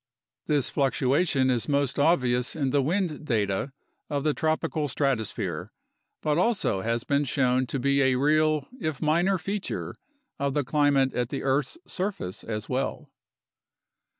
This 0.47 0.71
fluctuation 0.71 1.51
is 1.51 1.69
most 1.69 1.99
obvious 1.99 2.55
in 2.55 2.71
the 2.71 2.81
wind 2.81 3.23
data 3.23 3.71
of 4.09 4.23
the 4.23 4.33
tropical 4.33 4.87
strato 4.87 5.21
sphere 5.25 5.71
but 6.23 6.39
also 6.39 6.81
has 6.81 7.03
been 7.03 7.23
shown 7.23 7.67
to 7.67 7.77
be 7.77 8.01
a 8.01 8.15
real 8.17 8.67
if 8.79 8.99
minor 8.99 9.37
feature 9.37 9.97
of 10.39 10.55
the 10.55 10.63
climate 10.63 11.13
at 11.13 11.29
the 11.29 11.43
earth's 11.43 11.77
surface 11.85 12.43
as 12.43 12.67
well. 12.67 13.11